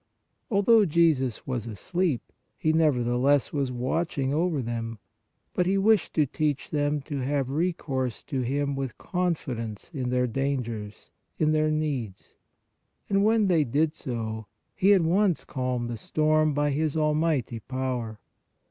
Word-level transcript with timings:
Although 0.49 0.85
Jesus 0.87 1.45
was 1.45 1.67
asleep, 1.67 2.33
He 2.57 2.73
nevertheless 2.73 3.53
was 3.53 3.71
watching 3.71 4.33
over 4.33 4.59
them, 4.63 4.97
but 5.53 5.67
He 5.67 5.77
wished 5.77 6.15
to 6.15 6.25
teach 6.25 6.71
them 6.71 7.01
to 7.03 7.19
have 7.19 7.51
recourse 7.51 8.23
to 8.23 8.41
Him 8.41 8.75
with 8.75 8.97
confidence 8.97 9.91
in 9.93 10.09
their 10.09 10.25
dangers, 10.25 11.11
in 11.37 11.51
their 11.51 11.69
needs. 11.69 12.33
And 13.11 13.23
when 13.23 13.45
they 13.45 13.63
did 13.63 13.93
so, 13.93 14.47
He 14.73 14.91
at 14.93 15.01
once 15.03 15.43
calmed 15.43 15.87
the 15.87 15.97
storm 15.97 16.55
by 16.55 16.71
His 16.71 16.97
almighty 16.97 17.59
power. 17.59 18.19